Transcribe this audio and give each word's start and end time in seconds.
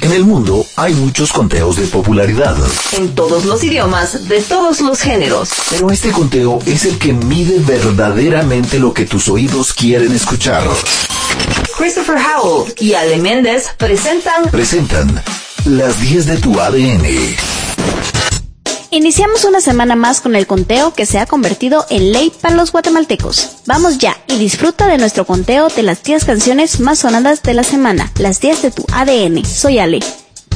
En 0.00 0.12
el 0.12 0.24
mundo 0.24 0.64
hay 0.76 0.94
muchos 0.94 1.32
conteos 1.32 1.76
de 1.76 1.86
popularidad. 1.86 2.56
En 2.92 3.14
todos 3.14 3.44
los 3.44 3.62
idiomas, 3.64 4.28
de 4.28 4.40
todos 4.40 4.80
los 4.80 5.00
géneros. 5.00 5.50
Pero 5.70 5.90
este 5.90 6.10
conteo 6.10 6.60
es 6.66 6.84
el 6.84 6.98
que 6.98 7.12
mide 7.12 7.58
verdaderamente 7.58 8.78
lo 8.78 8.94
que 8.94 9.06
tus 9.06 9.28
oídos 9.28 9.72
quieren 9.72 10.12
escuchar. 10.12 10.62
Christopher 11.76 12.16
Howell 12.16 12.72
y 12.78 12.94
Ale 12.94 13.18
Méndez 13.18 13.70
presentan... 13.76 14.50
Presentan 14.50 15.22
las 15.64 16.00
10 16.00 16.26
de 16.26 16.36
tu 16.38 16.60
ADN. 16.60 17.67
Iniciamos 18.90 19.44
una 19.44 19.60
semana 19.60 19.96
más 19.96 20.22
con 20.22 20.34
el 20.34 20.46
conteo 20.46 20.94
que 20.94 21.04
se 21.04 21.18
ha 21.18 21.26
convertido 21.26 21.84
en 21.90 22.10
ley 22.10 22.32
para 22.40 22.54
los 22.54 22.72
guatemaltecos. 22.72 23.58
Vamos 23.66 23.98
ya 23.98 24.16
y 24.28 24.38
disfruta 24.38 24.86
de 24.86 24.96
nuestro 24.96 25.26
conteo 25.26 25.68
de 25.68 25.82
las 25.82 26.02
10 26.02 26.24
canciones 26.24 26.80
más 26.80 27.00
sonadas 27.00 27.42
de 27.42 27.52
la 27.52 27.64
semana, 27.64 28.10
las 28.18 28.40
10 28.40 28.62
de 28.62 28.70
tu 28.70 28.86
ADN. 28.90 29.44
Soy 29.44 29.78
Ale. 29.78 30.00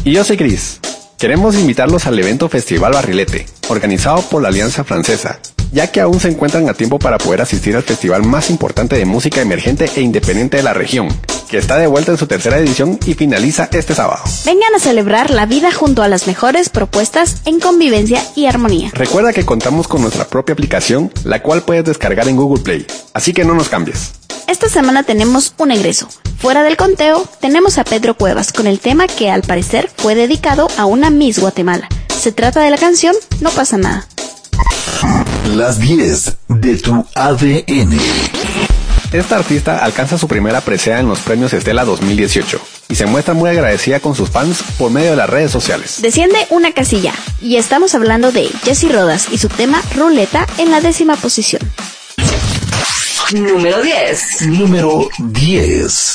Y 0.04 0.12
yo 0.12 0.24
soy 0.24 0.38
Cris. 0.38 0.80
Queremos 1.18 1.56
invitarlos 1.56 2.06
al 2.06 2.18
evento 2.18 2.48
Festival 2.48 2.94
Barrilete, 2.94 3.46
organizado 3.68 4.22
por 4.22 4.40
la 4.40 4.48
Alianza 4.48 4.82
Francesa, 4.82 5.38
ya 5.72 5.88
que 5.88 6.00
aún 6.00 6.20
se 6.20 6.28
encuentran 6.28 6.68
a 6.68 6.74
tiempo 6.74 6.98
para 6.98 7.18
poder 7.18 7.40
asistir 7.40 7.74
al 7.74 7.82
festival 7.82 8.22
más 8.24 8.50
importante 8.50 8.96
de 8.96 9.04
música 9.04 9.40
emergente 9.40 9.90
e 9.96 10.00
independiente 10.00 10.58
de 10.58 10.62
la 10.62 10.74
región, 10.74 11.08
que 11.48 11.58
está 11.58 11.78
de 11.78 11.86
vuelta 11.86 12.12
en 12.12 12.18
su 12.18 12.26
tercera 12.26 12.58
edición 12.58 12.98
y 13.06 13.14
finaliza 13.14 13.68
este 13.72 13.94
sábado. 13.94 14.22
Vengan 14.44 14.74
a 14.74 14.78
celebrar 14.78 15.30
la 15.30 15.46
vida 15.46 15.72
junto 15.72 16.02
a 16.02 16.08
las 16.08 16.26
mejores 16.26 16.68
propuestas 16.68 17.42
en 17.46 17.58
convivencia 17.58 18.22
y 18.36 18.46
armonía. 18.46 18.90
Recuerda 18.92 19.32
que 19.32 19.44
contamos 19.44 19.88
con 19.88 20.02
nuestra 20.02 20.26
propia 20.26 20.52
aplicación, 20.52 21.10
la 21.24 21.42
cual 21.42 21.62
puedes 21.62 21.84
descargar 21.84 22.28
en 22.28 22.36
Google 22.36 22.62
Play, 22.62 22.86
así 23.14 23.32
que 23.32 23.44
no 23.44 23.54
nos 23.54 23.68
cambies. 23.68 24.12
Esta 24.46 24.68
semana 24.68 25.02
tenemos 25.02 25.54
un 25.56 25.70
egreso. 25.70 26.08
Fuera 26.38 26.62
del 26.64 26.76
conteo, 26.76 27.24
tenemos 27.40 27.78
a 27.78 27.84
Pedro 27.84 28.16
Cuevas 28.16 28.52
con 28.52 28.66
el 28.66 28.80
tema 28.80 29.06
que 29.06 29.30
al 29.30 29.42
parecer 29.42 29.88
fue 29.96 30.14
dedicado 30.14 30.68
a 30.76 30.84
una 30.84 31.08
Miss 31.08 31.38
Guatemala. 31.38 31.88
Se 32.08 32.32
trata 32.32 32.60
de 32.60 32.70
la 32.70 32.76
canción 32.76 33.16
No 33.40 33.50
pasa 33.50 33.78
nada. 33.78 34.06
Las 35.54 35.78
10 35.78 36.36
de 36.48 36.76
tu 36.78 37.04
ADN. 37.14 37.98
Esta 39.12 39.36
artista 39.36 39.84
alcanza 39.84 40.16
su 40.16 40.26
primera 40.26 40.60
presea 40.62 40.98
en 41.00 41.08
los 41.08 41.20
premios 41.20 41.52
Estela 41.52 41.84
2018 41.84 42.60
y 42.88 42.94
se 42.94 43.06
muestra 43.06 43.34
muy 43.34 43.50
agradecida 43.50 44.00
con 44.00 44.14
sus 44.14 44.30
fans 44.30 44.62
por 44.78 44.90
medio 44.90 45.10
de 45.10 45.16
las 45.16 45.28
redes 45.28 45.50
sociales. 45.50 46.00
Desciende 46.00 46.38
una 46.50 46.72
casilla 46.72 47.12
y 47.40 47.56
estamos 47.56 47.94
hablando 47.94 48.32
de 48.32 48.48
Jessie 48.64 48.90
Rodas 48.90 49.28
y 49.30 49.38
su 49.38 49.48
tema 49.48 49.82
Ruleta 49.96 50.46
en 50.58 50.70
la 50.70 50.80
décima 50.80 51.16
posición. 51.16 51.60
Número 53.34 53.82
10. 53.82 54.42
Número 54.48 55.08
10. 55.18 56.14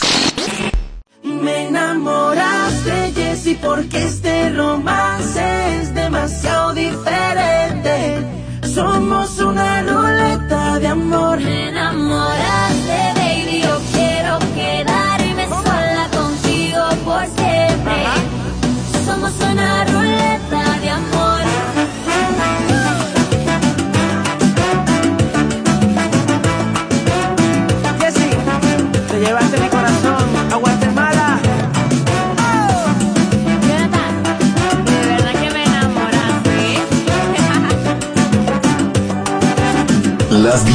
Me 1.24 1.68
enamoraste, 1.68 3.14
Jessie, 3.16 3.56
porque 3.62 4.06
este 4.06 4.50
romance 4.52 5.27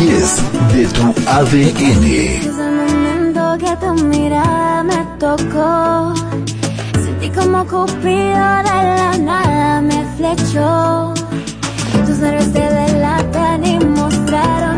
10 0.03 0.43
de 0.75 0.87
tu 0.89 1.15
ADN. 1.29 2.03
Desde 2.03 2.65
el 2.67 2.75
momento 2.83 3.43
que 3.63 3.77
tu 3.77 3.95
mirada 4.07 4.83
me 4.83 5.01
tocó, 5.21 6.13
sentí 7.05 7.31
como 7.31 7.65
Cupido 7.65 8.49
de 8.69 8.79
la 8.99 9.17
nada 9.21 9.81
me 9.81 10.05
flechó. 10.17 11.15
Tus 12.05 12.19
nervios 12.19 12.53
te 12.53 12.65
delatan 12.81 13.65
y 13.65 13.79
mostraron 13.79 14.72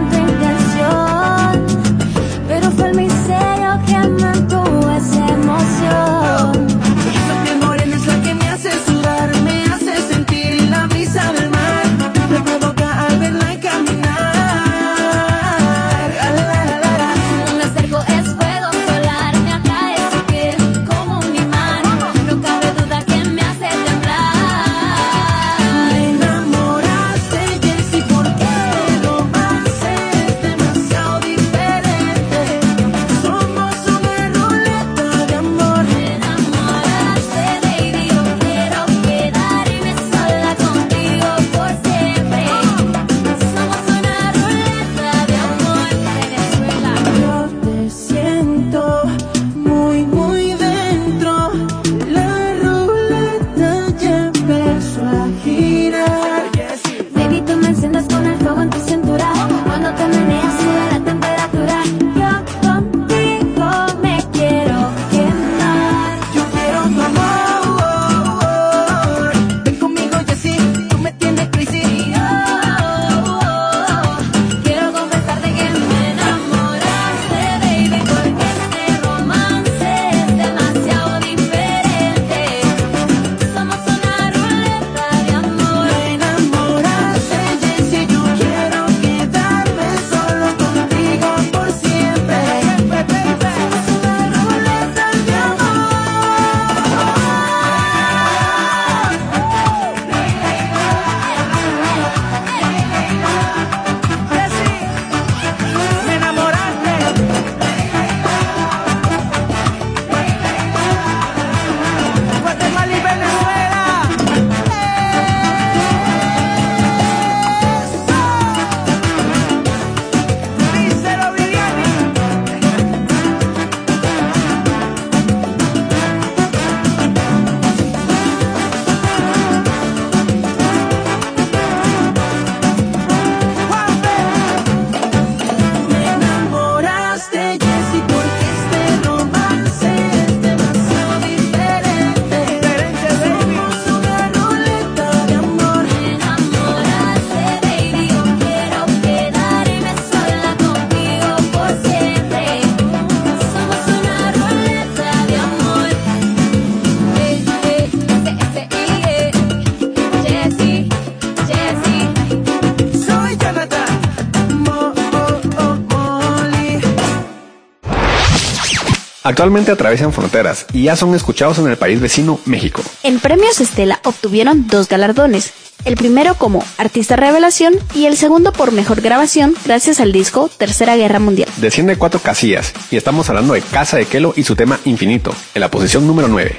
Actualmente 169.27 169.73
atraviesan 169.73 170.13
fronteras 170.13 170.67
y 170.75 170.83
ya 170.83 170.97
son 170.97 171.15
escuchados 171.15 171.59
en 171.59 171.67
el 171.67 171.79
país 171.79 171.99
vecino 171.99 172.39
México. 172.45 172.83
En 173.03 173.19
Premios 173.21 173.59
Estela 173.59 173.99
obtuvieron 174.05 174.69
dos 174.69 174.87
galardones, 174.87 175.55
el 175.87 175.97
primero 175.97 176.35
como 176.35 176.63
Artista 176.77 177.17
Revelación 177.17 177.73
y 177.95 178.05
el 178.05 178.19
segundo 178.19 178.53
por 178.53 178.73
Mejor 178.73 179.01
Grabación 179.01 179.55
gracias 179.65 179.99
al 180.01 180.13
disco 180.13 180.51
Tercera 180.55 180.97
Guerra 180.97 181.21
Mundial. 181.21 181.49
Desciende 181.57 181.97
cuatro 181.97 182.21
casillas 182.21 182.75
y 182.91 182.99
estamos 182.99 183.31
hablando 183.31 183.55
de 183.55 183.63
Casa 183.63 183.97
de 183.97 184.05
Kelo 184.05 184.35
y 184.37 184.45
su 184.45 184.57
tema 184.57 184.79
Infinito, 184.85 185.35
en 185.55 185.61
la 185.63 185.71
posición 185.71 186.07
número 186.07 186.29
9. 186.29 186.57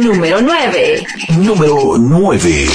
Número 0.00 0.40
9. 0.40 1.06
Número 1.36 1.98
9. 1.98 2.66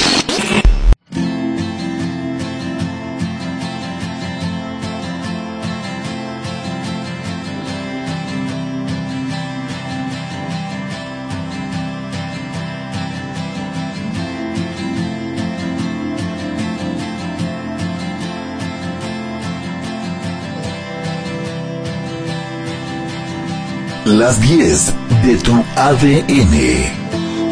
Las 24.21 24.39
10 24.39 24.94
de 25.23 25.35
tu 25.38 25.51
ADN. 25.75 26.53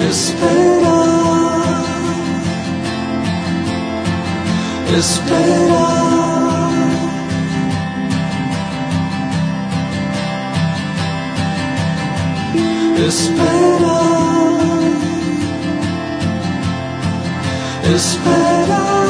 Espera, 0.07 1.01
espera. 4.95 5.86
Espera, 13.07 13.98
espera. 17.95 19.09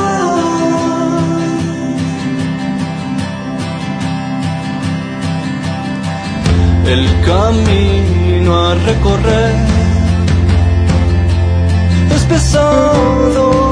El 6.85 7.07
camino 7.25 8.67
a 8.67 8.75
recorrer 8.75 9.55
es 12.15 12.23
pesado. 12.23 13.69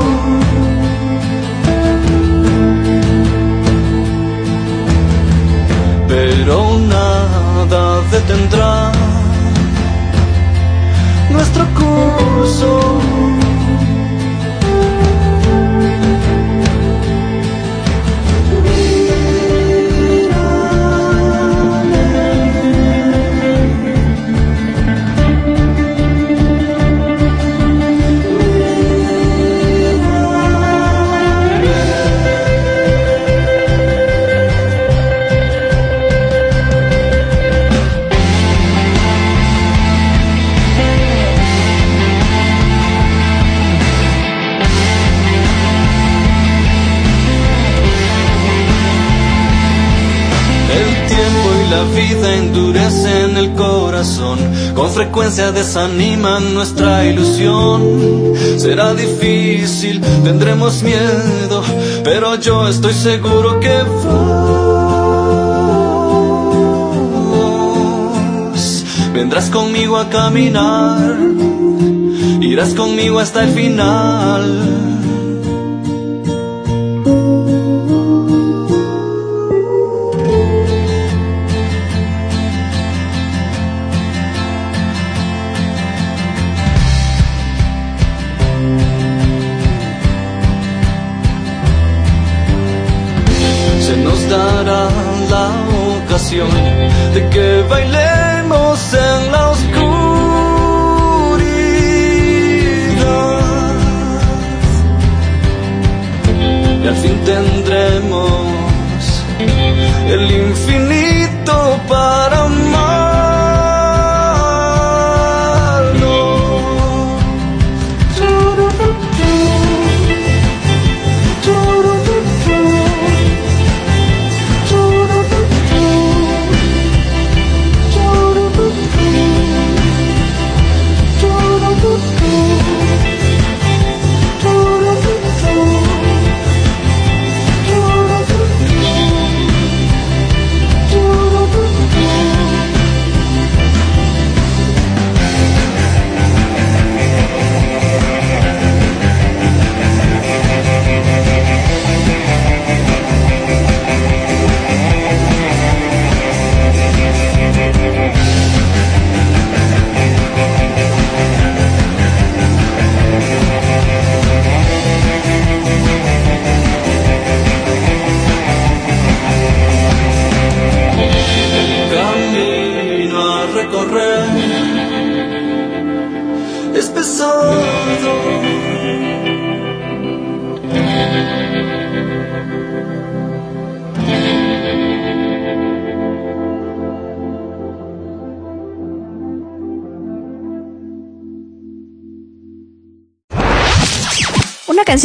Desaniman 55.77 56.56
nuestra 56.56 57.06
ilusión. 57.06 58.33
Será 58.57 58.95
difícil, 58.95 60.01
tendremos 60.24 60.81
miedo, 60.81 61.62
pero 62.03 62.33
yo 62.35 62.68
estoy 62.68 62.94
seguro 62.94 63.59
que 63.59 63.83
vos 63.83 64.03
vendrás 69.13 69.51
conmigo 69.51 69.97
a 69.97 70.09
caminar, 70.09 71.15
irás 72.41 72.73
conmigo 72.73 73.19
hasta 73.19 73.44
el 73.44 73.51
final. 73.51 74.96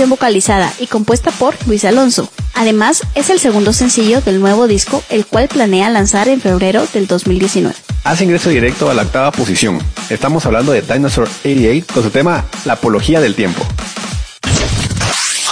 Canción 0.02 0.10
vocalizada 0.10 0.72
y 0.80 0.88
compuesta 0.88 1.30
por 1.30 1.54
Luis 1.68 1.84
Alonso. 1.84 2.28
Además, 2.54 3.02
es 3.14 3.30
el 3.30 3.38
segundo 3.38 3.72
sencillo 3.72 4.20
del 4.20 4.40
nuevo 4.40 4.66
disco, 4.66 5.00
el 5.10 5.26
cual 5.26 5.46
planea 5.46 5.90
lanzar 5.90 6.26
en 6.26 6.40
febrero 6.40 6.84
del 6.92 7.06
2019. 7.06 7.76
Hace 8.02 8.24
ingreso 8.24 8.50
directo 8.50 8.90
a 8.90 8.94
la 8.94 9.02
octava 9.02 9.30
posición. 9.30 9.78
Estamos 10.10 10.44
hablando 10.44 10.72
de 10.72 10.82
Dinosaur 10.82 11.28
88 11.28 11.86
con 11.94 12.02
su 12.02 12.10
tema 12.10 12.44
La 12.64 12.72
apología 12.72 13.20
del 13.20 13.36
tiempo. 13.36 13.64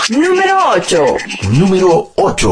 Número 0.08 0.58
8. 0.74 1.04
Número 1.52 2.12
8. 2.16 2.50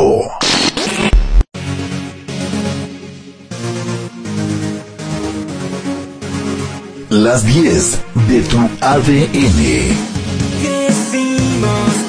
Las 7.09 7.45
10 7.45 7.99
de 8.29 8.41
tu 8.43 8.59
ADN. 8.83 10.28
must 11.61 12.08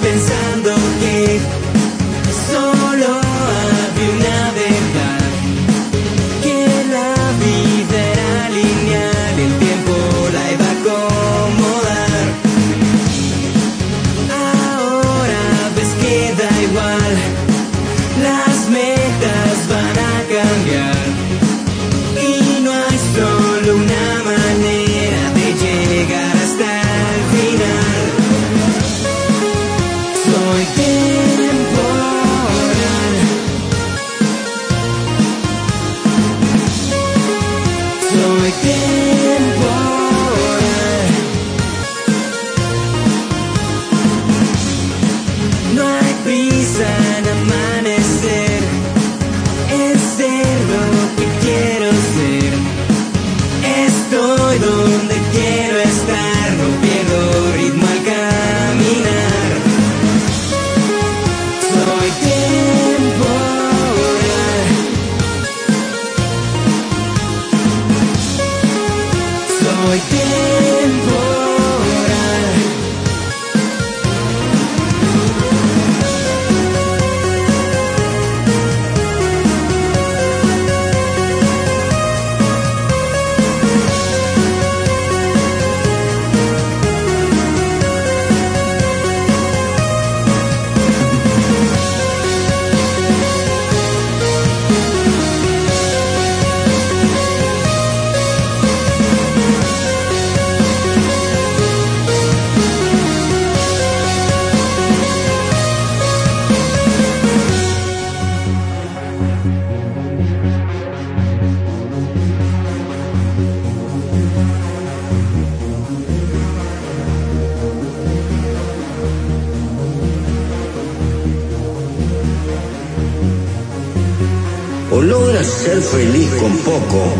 feliz 125.91 126.29
con 126.39 126.55
poco 126.59 127.13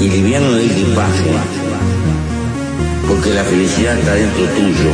y 0.00 0.08
liviano 0.08 0.52
de 0.52 0.66
equipaje, 0.66 1.30
porque 3.08 3.32
la 3.32 3.42
felicidad 3.44 3.98
está 3.98 4.14
dentro 4.14 4.44
tuyo. 4.44 4.90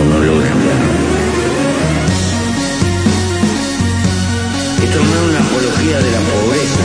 O 0.00 0.04
no 0.04 0.18
nada. 0.20 0.34
Esto 4.82 4.98
no 4.98 5.14
es 5.14 5.22
una 5.30 5.40
apología 5.48 5.98
de 5.98 6.10
la 6.10 6.20
pobreza, 6.30 6.84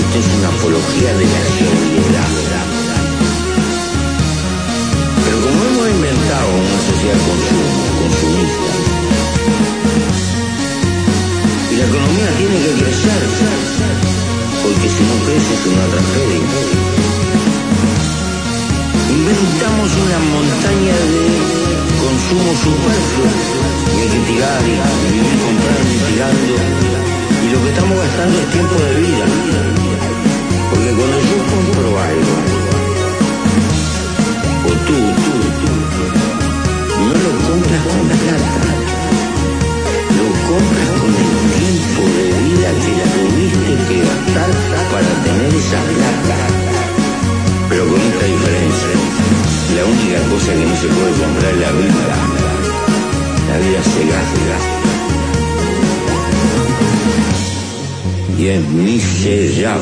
esto 0.00 0.18
es 0.18 0.26
una 0.38 0.48
apología 0.48 1.12
de 1.12 1.24
la 1.24 1.40
sobriedad. 1.44 1.77
Que 12.68 12.74
crecer, 12.84 13.22
porque 14.62 14.88
si 14.88 15.02
no 15.02 15.14
crece 15.24 15.54
es 15.54 15.66
una 15.72 15.86
tragedia. 15.88 16.42
Inventamos 19.08 19.88
una 20.04 20.18
montaña 20.36 20.96
de 21.12 21.24
consumo 22.02 22.50
superfluo, 22.64 23.30
y 23.94 24.00
hay 24.00 24.08
que 24.08 24.20
tirar 24.32 24.60
y 24.62 24.74
vivir 25.12 25.36
comprando 25.44 25.90
y 25.94 26.00
tirando, 26.12 26.54
y 27.42 27.48
lo 27.52 27.58
que 27.62 27.68
estamos 27.70 27.96
gastando 27.96 28.38
es 28.38 28.46
tiempo 28.50 28.74
de 28.74 28.94
vida. 29.00 29.26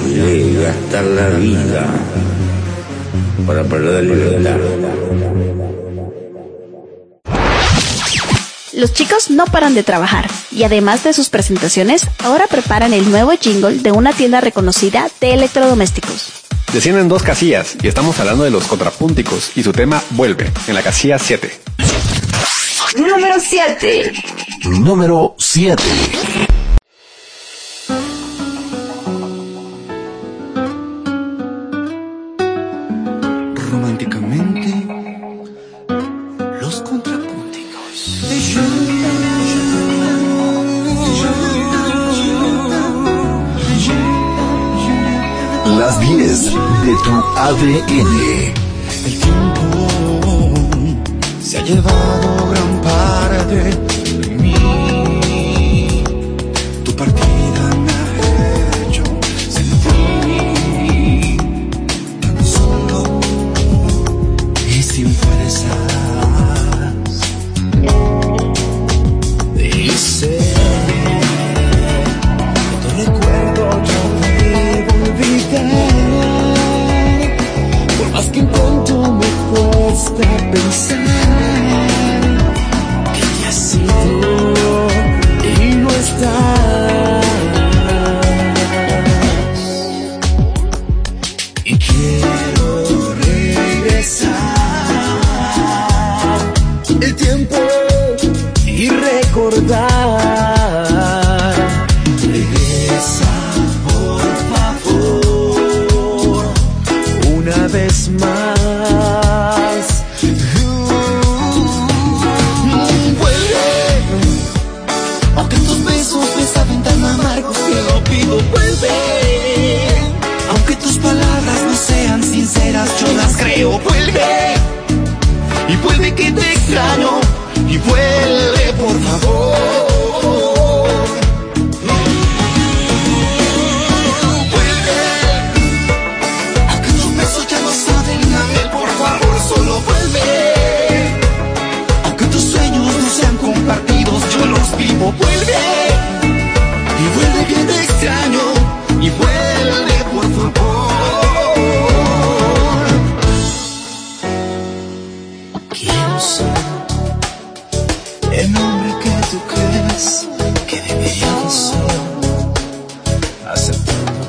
Miserable 0.04 0.62
gastar 0.62 1.04
la 1.04 1.28
vida 1.30 1.86
para 3.46 3.62
perder 3.64 4.04
libertad. 4.04 4.56
Los 8.72 8.92
chicos 8.92 9.30
no 9.30 9.46
paran 9.46 9.74
de 9.74 9.82
trabajar 9.82 10.28
y 10.50 10.64
además 10.64 11.02
de 11.04 11.14
sus 11.14 11.30
presentaciones, 11.30 12.06
ahora 12.22 12.46
preparan 12.46 12.92
el 12.92 13.10
nuevo 13.10 13.32
jingle 13.32 13.78
de 13.78 13.90
una 13.90 14.12
tienda 14.12 14.40
reconocida 14.40 15.08
de 15.20 15.32
electrodomésticos. 15.32 16.32
Descienden 16.72 17.08
dos 17.08 17.22
casillas 17.22 17.76
y 17.82 17.88
estamos 17.88 18.18
hablando 18.20 18.44
de 18.44 18.50
los 18.50 18.66
contrapúnticos 18.66 19.52
y 19.56 19.62
su 19.62 19.72
tema 19.72 20.02
Vuelve, 20.10 20.50
en 20.66 20.74
la 20.74 20.82
casilla 20.82 21.18
7. 21.18 21.60
Número 22.98 23.40
7. 23.40 24.12
Número 24.64 25.34
7. 25.38 25.82
Tu 47.04 47.12
ADN. 47.36 48.54
El 49.04 49.20
tiempo 49.20 49.62
se 51.42 51.58
ha 51.58 51.62
llevado 51.62 52.50
gran 52.50 52.80
parte 52.82 53.85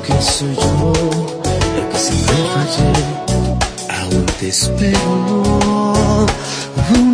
que 0.08 0.22
soy 0.22 0.54
yo 0.54 0.92
el 1.44 1.88
que 1.90 1.98
siempre 1.98 2.36
fallé. 2.54 2.92
Aún 4.00 4.26
te 4.40 4.48
espero. 4.48 4.98
Oh, 5.92 6.26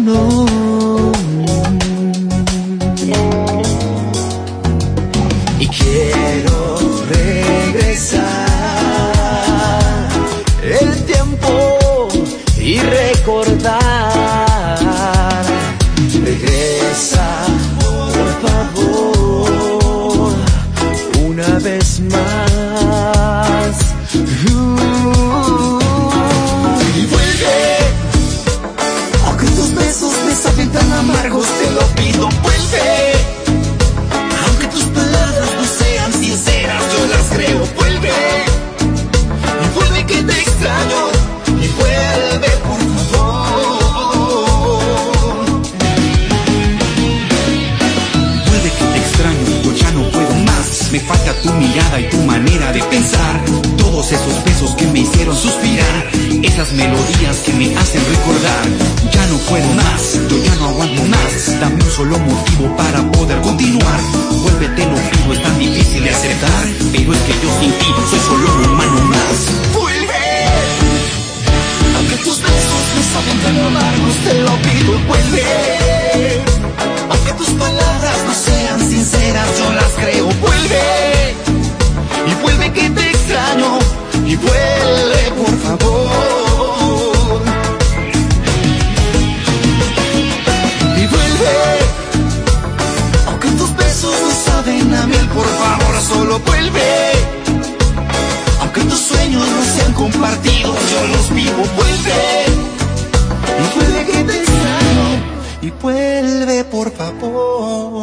no. 0.05 0.47
Esas 56.55 56.71
melodías 56.71 57.39
que 57.45 57.53
me 57.53 57.77
hacen 57.77 58.01
recordar. 58.09 58.65
Ya 59.13 59.27
no 59.27 59.39
puedo 59.39 59.67
más, 59.73 60.21
yo 60.31 60.39
ya 60.39 60.55
no 60.55 60.69
aguanto 60.69 61.03
más. 61.03 61.61
Dame 61.61 61.83
un 61.83 61.91
solo 61.91 62.17
motivo 62.17 62.77
para 62.77 63.03
poder 63.11 63.41
continuar. 63.41 64.01
Vuelve, 64.41 64.69
te 64.69 64.87
lo 64.87 64.95
pido, 64.95 65.33
es 65.33 65.43
tan 65.43 65.59
difícil 65.59 66.05
de 66.05 66.11
aceptar. 66.11 66.65
Pero 66.93 67.13
es 67.13 67.19
que 67.23 67.33
yo 67.43 67.51
sin 67.59 67.73
ti 67.73 67.87
soy 68.09 68.21
solo 68.21 68.55
un 68.55 68.71
humano 68.71 69.01
más. 69.03 69.37
Vuelve, 69.75 70.47
aunque 71.97 72.17
tus 72.19 72.41
besos 72.41 72.85
me 72.95 73.03
saben 73.13 73.39
tan 73.43 73.59
amargos, 73.67 74.17
te 74.23 74.35
lo 74.35 74.57
pido, 74.63 74.93
vuelve. 75.09 76.41
Aunque 77.11 77.33
tus 77.33 77.51
palabras 77.59 78.17
no 78.29 78.33
sean 78.33 78.79
sinceras, 78.79 79.49
yo 79.59 79.73
las 79.73 79.91
creo, 79.99 80.27
vuelve. 80.41 81.35
Y 82.31 82.35
vuelve 82.43 82.73
que 82.73 82.91
te 82.91 83.11
extraño, 83.11 83.81
y 84.25 84.37
vuelve 84.37 85.33
por 85.37 85.59
favor. 85.59 86.44
Y 90.97 91.07
vuelve, 91.07 91.57
aunque 93.29 93.49
tus 93.51 93.77
besos 93.77 94.15
no 94.23 94.31
saben 94.53 94.95
a 94.95 95.07
miel, 95.07 95.29
por 95.29 95.47
favor, 95.47 96.01
solo 96.01 96.39
vuelve. 96.41 97.13
Aunque 98.61 98.81
tus 98.83 99.01
sueños 99.01 99.47
no 99.49 99.65
sean 99.77 99.93
compartidos, 99.93 100.79
yo 100.93 101.07
los 101.09 101.31
vivo, 101.35 101.63
vuelve. 101.77 102.21
Y 103.61 103.65
vuelve 103.77 104.01
que 104.07 104.25
te 104.25 104.35
extraño, 104.39 105.07
y 105.63 105.71
vuelve 105.71 106.65
por 106.65 106.91
favor. 106.93 107.95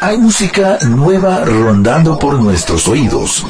Hay 0.00 0.18
música 0.18 0.78
nueva 0.84 1.44
rondando 1.44 2.18
por 2.18 2.34
nuestros 2.34 2.88
oídos. 2.88 3.46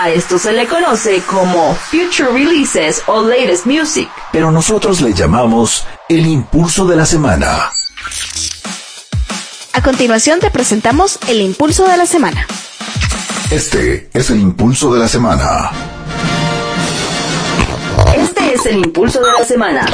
A 0.00 0.10
esto 0.10 0.38
se 0.38 0.52
le 0.52 0.68
conoce 0.68 1.22
como 1.22 1.74
Future 1.74 2.30
Releases 2.30 3.02
o 3.06 3.20
Latest 3.20 3.66
Music. 3.66 4.08
Pero 4.30 4.52
nosotros 4.52 5.00
le 5.00 5.12
llamamos 5.12 5.88
el 6.08 6.24
impulso 6.24 6.86
de 6.86 6.94
la 6.94 7.04
semana. 7.04 7.72
A 9.72 9.82
continuación 9.82 10.38
te 10.38 10.52
presentamos 10.52 11.18
el 11.26 11.40
impulso 11.40 11.88
de 11.88 11.96
la 11.96 12.06
semana. 12.06 12.46
Este 13.50 14.08
es 14.12 14.30
el 14.30 14.38
impulso 14.38 14.94
de 14.94 15.00
la 15.00 15.08
semana. 15.08 15.72
Este 18.16 18.54
es 18.54 18.66
el 18.66 18.76
impulso 18.76 19.20
de 19.20 19.32
la 19.32 19.44
semana. 19.44 19.84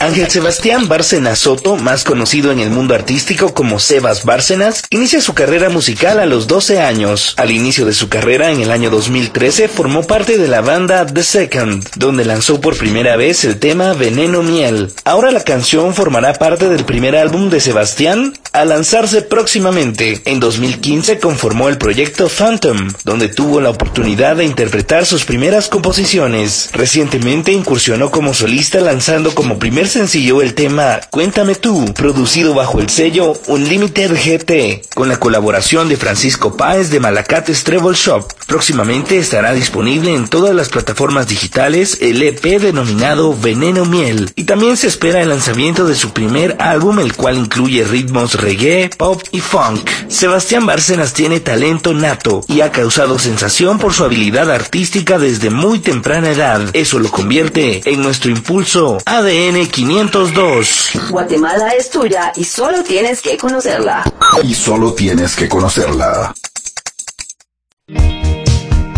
Ángel 0.00 0.30
Sebastián 0.30 0.88
Bárcenas 0.88 1.40
Soto, 1.40 1.76
más 1.76 2.04
conocido 2.04 2.52
en 2.52 2.58
el 2.58 2.70
mundo 2.70 2.94
artístico 2.94 3.52
como 3.52 3.78
Sebas 3.78 4.24
Bárcenas, 4.24 4.84
inicia 4.88 5.20
su 5.20 5.34
carrera 5.34 5.68
musical 5.68 6.18
a 6.20 6.24
los 6.24 6.46
12 6.46 6.80
años. 6.80 7.34
Al 7.36 7.50
inicio 7.50 7.84
de 7.84 7.92
su 7.92 8.08
carrera 8.08 8.50
en 8.50 8.62
el 8.62 8.70
año 8.70 8.88
2013 8.88 9.68
formó 9.68 10.06
parte 10.06 10.38
de 10.38 10.48
la 10.48 10.62
banda 10.62 11.04
The 11.04 11.22
Second, 11.22 11.86
donde 11.96 12.24
lanzó 12.24 12.62
por 12.62 12.78
primera 12.78 13.16
vez 13.16 13.44
el 13.44 13.58
tema 13.58 13.92
Veneno 13.92 14.42
Miel. 14.42 14.90
Ahora 15.04 15.32
la 15.32 15.44
canción 15.44 15.92
formará 15.92 16.32
parte 16.32 16.70
del 16.70 16.86
primer 16.86 17.14
álbum 17.14 17.50
de 17.50 17.60
Sebastián 17.60 18.32
a 18.52 18.64
lanzarse 18.64 19.20
próximamente. 19.20 20.22
En 20.24 20.40
2015 20.40 21.18
conformó 21.18 21.68
el 21.68 21.76
proyecto 21.76 22.30
Phantom, 22.30 22.90
donde 23.04 23.28
tuvo 23.28 23.60
la 23.60 23.68
oportunidad 23.68 24.36
de 24.36 24.46
interpretar 24.46 25.04
sus 25.04 25.26
primeras 25.26 25.68
composiciones. 25.68 26.70
Recientemente 26.72 27.52
incursionó 27.52 28.10
como 28.10 28.32
solista 28.32 28.80
lanzando 28.80 29.34
como 29.34 29.58
primer 29.58 29.89
sencillo 29.90 30.40
el 30.40 30.54
tema 30.54 31.00
Cuéntame 31.10 31.54
tú, 31.54 31.92
producido 31.94 32.54
bajo 32.54 32.80
el 32.80 32.88
sello 32.88 33.34
Unlimited 33.48 34.12
GT, 34.12 34.94
con 34.94 35.08
la 35.08 35.18
colaboración 35.18 35.88
de 35.88 35.96
Francisco 35.96 36.56
Páez 36.56 36.90
de 36.90 37.00
Malacates 37.00 37.64
Treble 37.64 37.96
Shop. 37.96 38.24
Próximamente 38.46 39.18
estará 39.18 39.52
disponible 39.52 40.14
en 40.14 40.28
todas 40.28 40.54
las 40.54 40.68
plataformas 40.68 41.28
digitales 41.28 41.98
el 42.00 42.22
EP 42.22 42.60
denominado 42.60 43.36
Veneno 43.36 43.84
Miel, 43.84 44.32
y 44.36 44.44
también 44.44 44.76
se 44.76 44.86
espera 44.86 45.22
el 45.22 45.28
lanzamiento 45.28 45.86
de 45.86 45.94
su 45.94 46.10
primer 46.12 46.56
álbum, 46.60 47.00
el 47.00 47.14
cual 47.14 47.36
incluye 47.36 47.84
ritmos 47.84 48.40
reggae, 48.40 48.90
pop 48.96 49.22
y 49.32 49.40
funk. 49.40 49.88
Sebastián 50.08 50.66
Bárcenas 50.66 51.12
tiene 51.12 51.40
talento 51.40 51.94
nato 51.94 52.44
y 52.48 52.60
ha 52.60 52.70
causado 52.70 53.18
sensación 53.18 53.78
por 53.78 53.92
su 53.92 54.04
habilidad 54.04 54.50
artística 54.50 55.18
desde 55.18 55.50
muy 55.50 55.80
temprana 55.80 56.30
edad. 56.30 56.60
Eso 56.72 56.98
lo 56.98 57.10
convierte 57.10 57.82
en 57.84 58.02
nuestro 58.02 58.30
impulso 58.30 58.98
ADN 59.04 59.66
502. 59.86 60.90
Guatemala 61.08 61.70
es 61.70 61.88
tuya 61.88 62.32
y 62.36 62.44
solo 62.44 62.84
tienes 62.84 63.22
que 63.22 63.38
conocerla. 63.38 64.04
Y 64.42 64.54
solo 64.54 64.92
tienes 64.92 65.34
que 65.34 65.48
conocerla. 65.48 66.34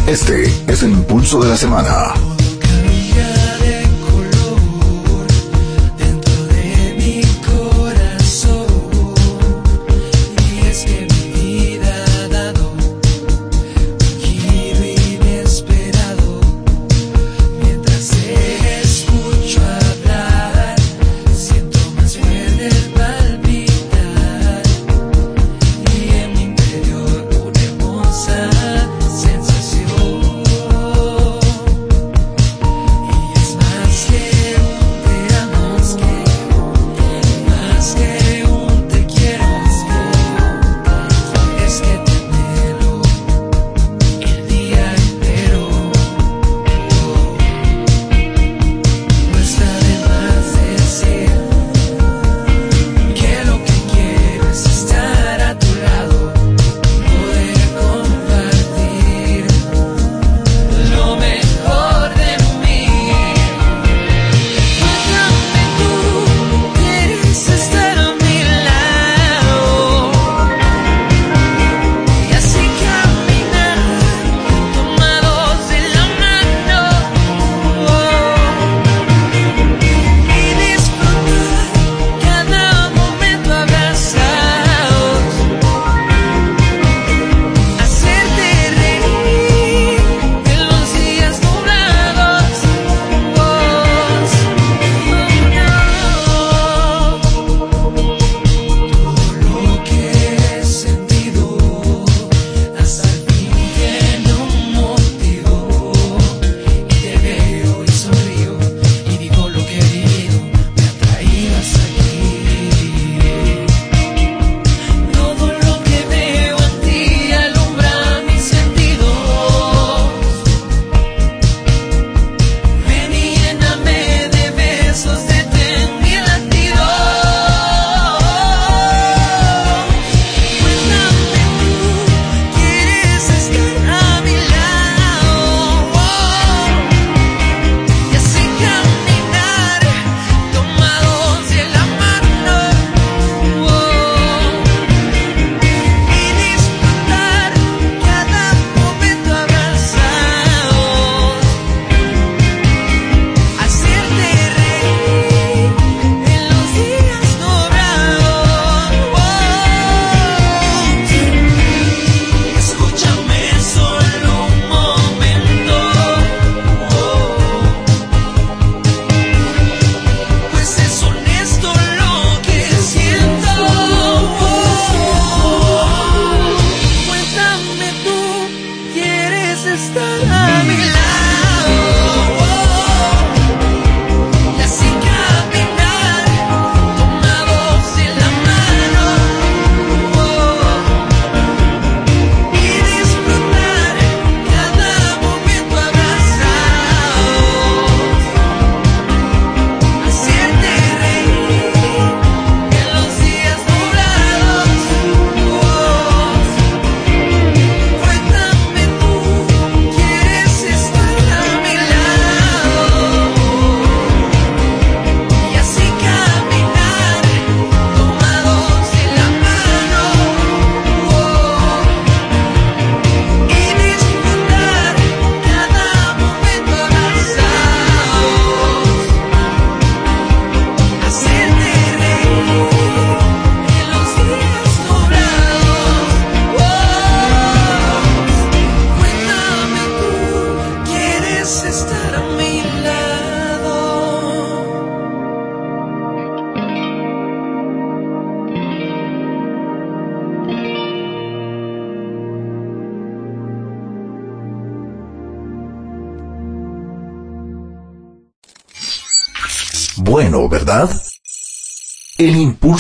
Este 0.09 0.43
es 0.67 0.83
el 0.83 0.91
impulso 0.91 1.41
de 1.41 1.51
la 1.51 1.57
semana. 1.57 2.15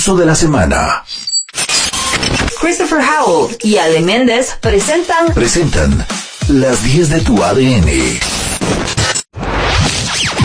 De 0.03 0.27
la 0.27 0.35
semana. 0.35 1.05
Christopher 2.61 2.99
Howell 3.01 3.57
y 3.63 3.77
Ale 3.79 4.01
Méndez 4.01 4.57
presentan 4.61 5.33
Presentan 5.33 6.05
las 6.49 6.83
10 6.83 7.09
de 7.09 7.21
tu 7.21 7.41
ADN. 7.41 8.19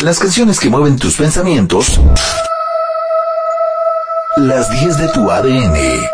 Las 0.03 0.19
canciones 0.19 0.59
que 0.59 0.69
mueven 0.69 0.99
tus 0.99 1.15
pensamientos. 1.15 1.99
Las 4.35 4.69
10 4.79 4.97
de 4.99 5.07
tu 5.07 5.31
ADN. 5.31 6.07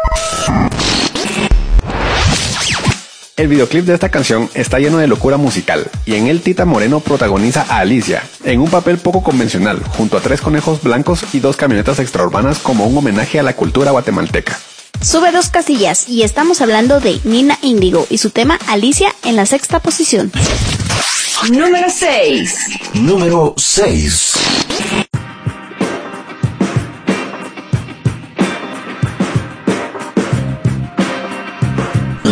El 3.36 3.48
videoclip 3.48 3.86
de 3.86 3.96
esta 3.96 4.10
canción 4.10 4.48
está 4.54 4.78
lleno 4.78 5.00
de 5.00 5.08
locura 5.08 5.38
musical 5.38 5.90
y 6.06 6.14
en 6.14 6.28
él 6.28 6.42
Tita 6.42 6.66
Moreno 6.66 7.00
protagoniza 7.00 7.66
a 7.68 7.80
Alicia 7.80 8.22
en 8.44 8.62
un 8.62 8.70
papel 8.70 9.00
poco 9.00 9.24
convencional 9.24 9.82
junto 9.98 10.18
a 10.18 10.22
tres 10.22 10.40
conejos 10.40 10.84
blancos 10.84 11.26
y 11.34 11.40
dos 11.40 11.56
camionetas 11.56 11.98
extraurbanas 11.98 12.60
como 12.60 12.86
un 12.86 12.96
homenaje 12.96 13.40
a 13.40 13.44
la 13.44 13.56
cultura 13.56 13.90
guatemalteca. 13.90 14.60
Sube 15.02 15.32
dos 15.32 15.50
casillas 15.50 16.08
y 16.08 16.22
estamos 16.22 16.62
hablando 16.62 17.00
de 17.00 17.20
Nina 17.24 17.58
Índigo 17.64 18.06
y 18.12 18.20
su 18.20 18.30
tema 18.30 18.60
Alicia 18.68 19.12
en 19.24 19.36
la 19.36 19.48
sexta 19.48 19.80
posición. 19.80 20.32
número 21.50 21.90
6. 21.90 22.56
Número 22.94 23.56
6. 23.58 24.34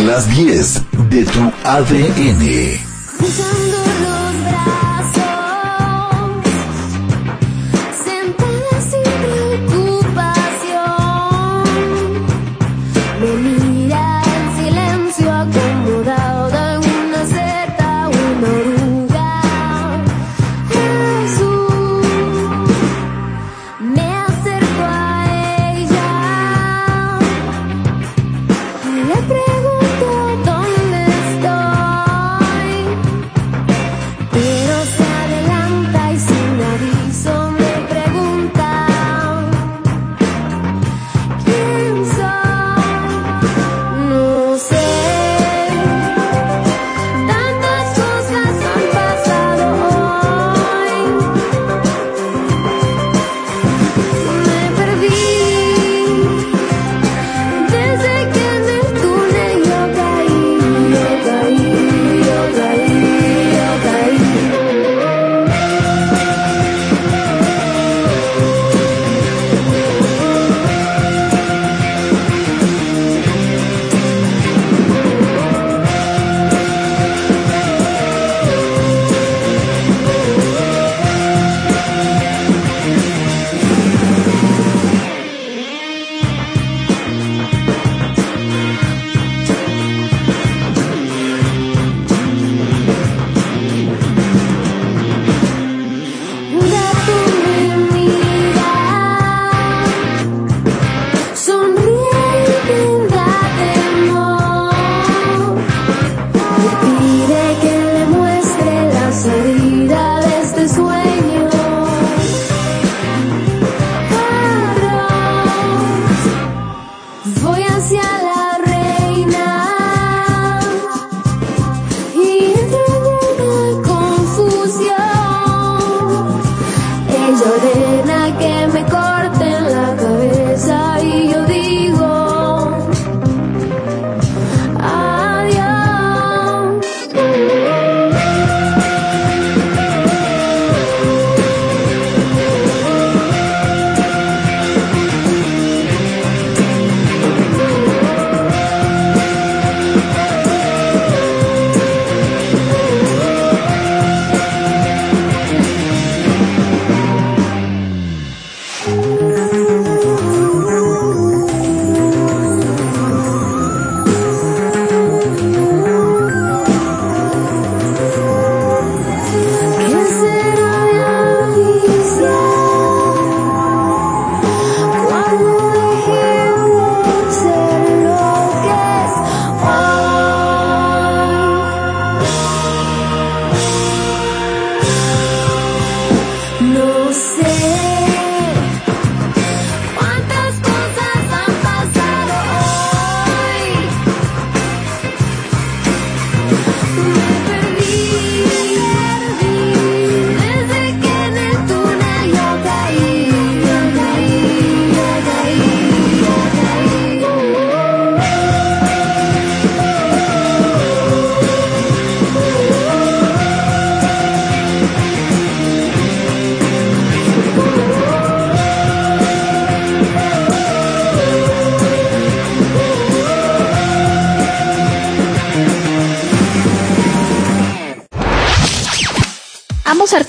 Las 0.06 0.28
10 0.28 0.82
de 1.10 1.24
tu 1.24 1.52
ADN. 1.64 3.91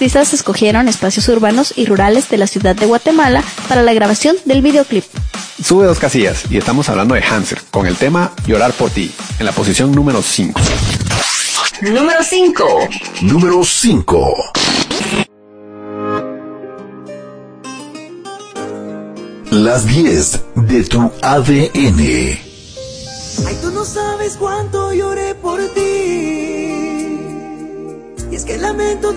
artistas 0.04 0.34
escogieron 0.34 0.90
espacios 0.90 1.30
urbanos 1.30 1.74
y 1.78 1.86
rurales 1.86 2.28
de 2.28 2.38
la 2.38 2.46
ciudad 2.46 2.76
de 2.76 2.86
Guatemala 2.86 3.42
para 3.70 3.84
la 3.84 3.94
grabación 3.94 4.36
del 4.44 4.62
videoclip. 4.62 5.06
Sube 5.64 5.86
dos 5.86 5.98
casillas 5.98 6.44
y 6.50 6.58
estamos 6.58 6.90
hablando 6.90 7.16
de 7.16 7.24
Hanser 7.24 7.62
con 7.72 7.88
el 7.88 7.96
tema 7.96 8.34
Llorar 8.46 8.74
por 8.74 8.90
ti, 8.90 9.10
en 9.40 9.46
la 9.46 9.54
posición 9.54 9.94
número 9.94 10.22
5. 10.22 10.60
Número 11.84 12.22
5. 12.22 12.80
Número 13.22 13.64
5. 13.64 14.34
Las 19.52 19.88
10 19.88 20.42
de 20.56 20.84
tu 20.84 21.12
ADN. 21.22 22.00
Ay, 23.48 23.58
tú 23.62 23.72
no 23.72 23.86
sabes 23.86 24.36
cuánto 24.36 24.92
lloré 24.92 25.34
por 25.36 25.66
ti 25.70 26.23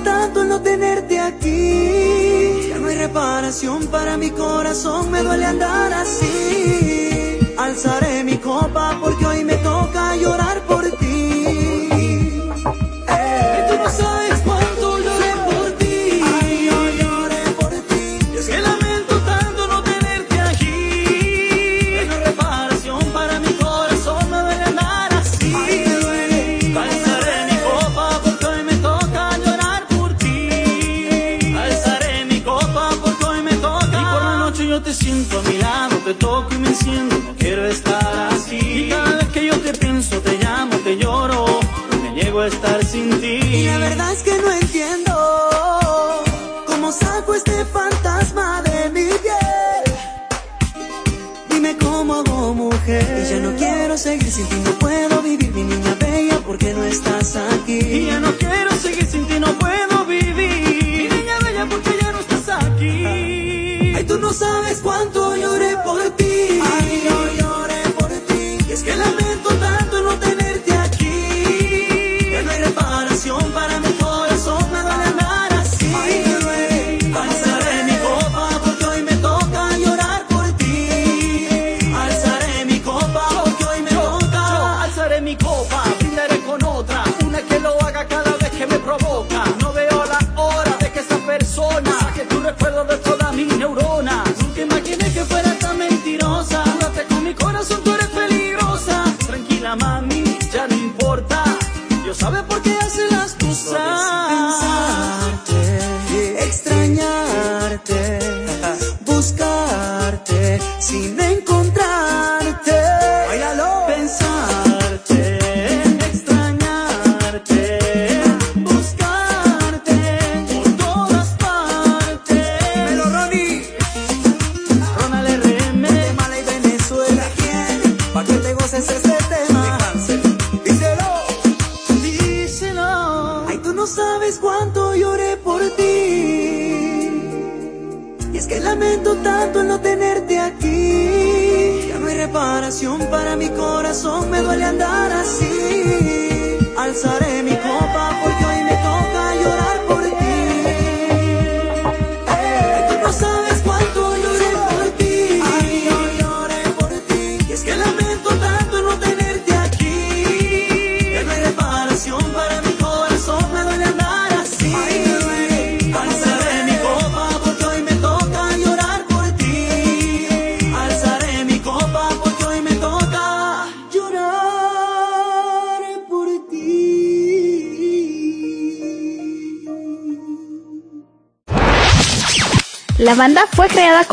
tanto 0.07 0.45
no 0.45 0.61
tenerte 0.63 1.19
aquí. 1.19 2.69
Ya 2.69 2.79
no 2.79 2.87
hay 2.89 2.97
reparación 3.07 3.89
para 3.89 4.17
mi 4.17 4.31
corazón, 4.31 5.11
me 5.11 5.21
duele 5.23 5.45
andar 5.45 5.93
así. 5.93 7.39
Alzaré 7.59 8.23
mi 8.23 8.37
copa 8.39 8.99
porque 9.03 9.27
hoy 9.27 9.45
me 9.45 9.57
toca 9.57 10.15
llorar. 10.17 10.66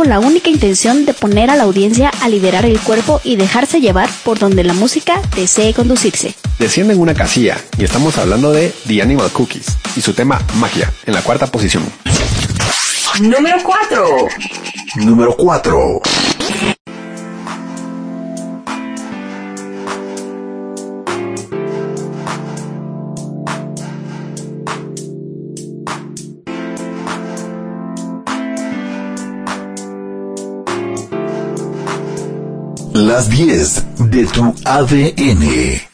con 0.03 0.09
la 0.09 0.19
única 0.19 0.49
intención 0.49 1.05
de 1.05 1.13
poner 1.13 1.49
a 1.49 1.55
la 1.55 1.63
audiencia 1.63 2.11
a 2.21 2.27
liberar 2.27 2.65
el 2.65 2.77
cuerpo 2.77 3.21
y 3.23 3.37
dejarse 3.37 3.79
llevar 3.79 4.09
por 4.25 4.37
donde 4.37 4.61
la 4.65 4.73
música 4.73 5.21
desee 5.33 5.73
conducirse. 5.73 6.35
Descienden 6.59 6.99
una 6.99 7.13
casilla 7.13 7.55
y 7.77 7.85
estamos 7.85 8.17
hablando 8.17 8.51
de 8.51 8.73
The 8.85 9.01
Animal 9.01 9.31
Cookies 9.31 9.77
y 9.95 10.01
su 10.01 10.13
tema 10.13 10.41
Magia 10.55 10.91
en 11.05 11.13
la 11.13 11.21
cuarta 11.21 11.47
posición. 11.47 11.85
Número 13.21 13.55
4. 13.63 14.27
Número 14.97 15.37
4. 15.37 16.01
las 33.13 33.29
10 33.29 33.85
de 34.09 34.25
tu 34.25 34.55
ADN. 34.65 35.92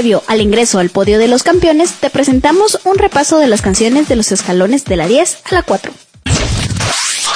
Previo 0.00 0.22
al 0.28 0.40
ingreso 0.40 0.78
al 0.78 0.88
podio 0.88 1.18
de 1.18 1.28
los 1.28 1.42
campeones, 1.42 1.92
te 1.92 2.08
presentamos 2.08 2.80
un 2.84 2.96
repaso 2.96 3.36
de 3.36 3.48
las 3.48 3.60
canciones 3.60 4.08
de 4.08 4.16
los 4.16 4.32
escalones 4.32 4.86
de 4.86 4.96
la 4.96 5.06
10 5.06 5.42
a 5.44 5.54
la 5.54 5.62
4. 5.62 5.92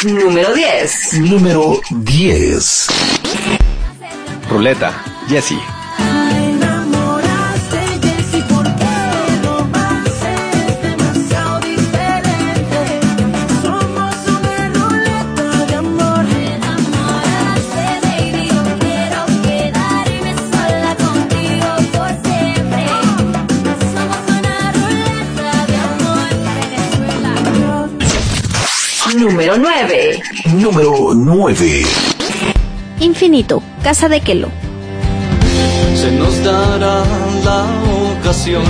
Número 0.04 0.54
10. 0.54 1.12
Número 1.20 1.78
10. 1.90 2.86
Ruleta, 4.48 5.04
Jesse. 5.28 5.58
Número 29.35 29.59
9. 29.59 30.22
Número 30.55 31.12
9. 31.12 31.82
Infinito, 33.01 33.61
Casa 33.82 34.09
de 34.09 34.20
Kelo. 34.20 34.49
se 35.97 36.12
nos 36.12 36.45
dará 36.45 37.03
la 37.43 37.66
ocasión 38.16 38.62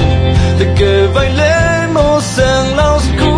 de 0.58 0.72
que 0.72 1.06
bailemos 1.12 2.38
en 2.38 2.76
la 2.76 2.94
oscuridad 2.94 3.34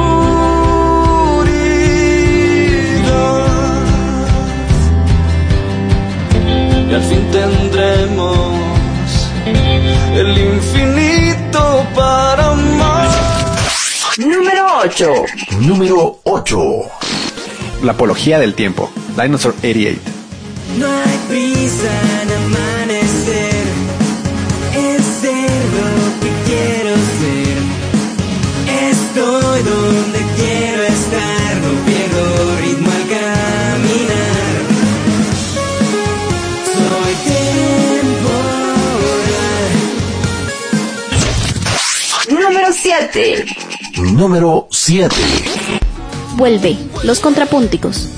y 6.89 6.95
al 6.95 7.03
fin 7.03 7.29
tendremos 7.33 8.51
el 10.14 10.39
infinito 10.39 11.85
para 11.93 12.53
amar. 12.53 13.11
Número 14.16 14.64
8. 14.85 15.12
Número 15.59 16.20
8. 16.22 17.05
La 17.87 17.93
apología 17.93 18.41
del 18.41 18.55
tiempo, 18.55 18.91
Dinosaur 19.16 19.55
88. 19.61 20.01
No 20.76 20.89
hay 20.89 21.18
prisa 21.28 21.93
en 22.20 22.32
amanecer, 22.32 23.64
es 24.74 25.05
ser 25.20 25.61
lo 25.76 25.91
que 26.20 26.30
quiero 26.47 26.93
ser. 27.20 27.57
Estoy 28.91 29.62
donde 29.62 30.18
quiero 30.34 30.82
estar, 30.82 31.57
no 31.62 31.70
pierdo 31.87 32.24
ritmo 32.61 32.91
al 32.91 33.07
caminar. 33.07 34.55
Soy 36.74 37.14
temporal. 42.34 42.43
Número 42.51 42.68
7. 42.72 43.47
Número 44.12 44.66
7. 44.72 45.86
Vuelve, 46.37 46.76
Los 47.03 47.20
Contrapúnticos. 47.20 48.09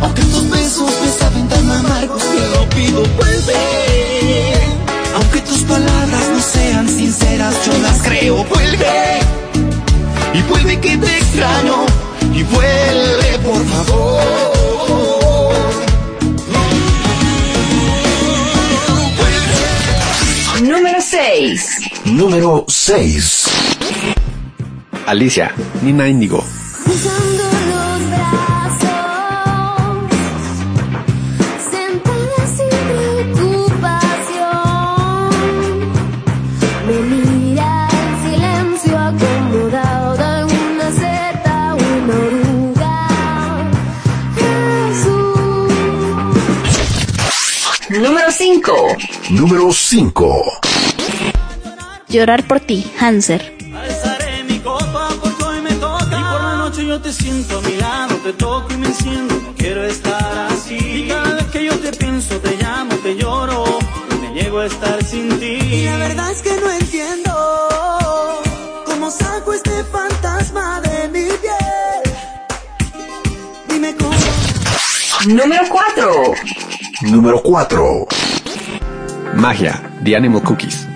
Aunque 0.00 0.22
tus 0.22 0.48
besos 0.48 0.90
me 1.02 1.10
saben 1.10 1.46
tan 1.48 1.70
amargos, 1.70 2.22
te 2.22 2.48
lo 2.56 2.68
pido, 2.70 3.04
vuelve. 3.16 3.54
Aunque 5.14 5.40
tus 5.42 5.58
palabras 5.58 6.28
no 6.32 6.40
sean 6.40 6.88
sinceras, 6.88 7.54
yo 7.66 7.78
las 7.82 8.00
creo, 8.02 8.44
vuelve. 8.44 9.18
Y 10.32 10.42
vuelve 10.42 10.80
que 10.80 10.96
te 10.96 11.18
extraño, 11.18 11.84
y 12.32 12.42
vuelve, 12.44 13.38
por 13.44 13.64
favor. 13.66 14.58
Número 20.62 20.98
6. 21.02 21.78
Número 22.06 22.64
6. 22.66 23.44
Alicia, 25.06 25.52
Nina 25.82 26.08
Índigo. 26.08 26.42
5. 48.58 48.96
Número 49.30 49.72
5. 49.72 50.42
Llorar 52.08 52.44
por 52.48 52.58
ti, 52.58 52.90
Hanser. 52.98 53.56
Alzaré 53.72 54.42
mi 54.44 54.58
copa 54.58 55.10
porque 55.22 55.44
hoy 55.44 55.60
me 55.60 55.70
toca. 55.74 56.06
Y 56.06 56.24
por 56.32 56.40
la 56.42 56.56
noche 56.56 56.84
yo 56.84 57.00
te 57.00 57.12
siento 57.12 57.58
a 57.58 57.62
mi 57.62 57.76
lado, 57.76 58.16
te 58.16 58.32
toco 58.32 58.66
y 58.72 58.76
me 58.78 58.88
enciendo. 58.88 59.34
No 59.36 59.54
quiero 59.56 59.84
estar 59.84 60.48
así. 60.50 60.74
Y 60.76 61.08
cada 61.08 61.34
vez 61.34 61.44
que 61.52 61.66
yo 61.66 61.78
te 61.78 61.92
pienso, 61.92 62.40
te 62.40 62.56
llamo, 62.56 62.96
te 62.96 63.14
lloro. 63.14 63.78
Me 64.20 64.34
llego 64.34 64.58
a 64.58 64.66
estar 64.66 65.04
sin 65.04 65.38
ti. 65.38 65.58
Y 65.62 65.84
la 65.84 65.96
verdad 65.98 66.32
es 66.32 66.42
que 66.42 66.56
no 66.60 66.70
entiendo 66.72 67.32
cómo 68.86 69.08
saco 69.08 69.52
este 69.52 69.84
fantasma 69.84 70.80
de 70.80 71.08
mi 71.08 71.24
piel. 71.42 72.14
Dime 73.68 73.94
cómo. 73.94 74.16
Número 75.28 75.62
4. 75.70 76.34
Número 77.02 77.40
4. 77.40 78.08
Magia, 79.34 79.80
The 80.02 80.16
Animal 80.16 80.40
Cookies. 80.40 80.87